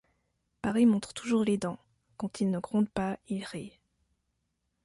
Paris 0.63 0.87
montre 0.87 1.13
toujours 1.13 1.43
les 1.43 1.59
dents; 1.59 1.77
quand 2.17 2.41
il 2.41 2.49
ne 2.49 2.57
gronde 2.57 2.89
pas, 2.89 3.19
il 3.27 3.43
rit. 3.43 3.77